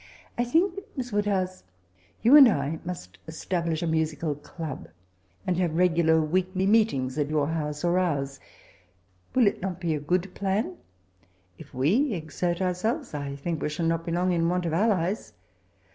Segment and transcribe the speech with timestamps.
[0.35, 1.63] I think, Miss Woodhouse,
[2.23, 4.87] you and I must establish a musical club,
[5.45, 8.39] and have regular weekly meetings at your house, or ours.
[9.35, 10.75] Will not it be a good plan f
[11.59, 15.33] If we exert ourselves, I think we shall not be long In want of allies.